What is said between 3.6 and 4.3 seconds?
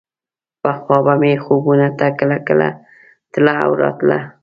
او راتله.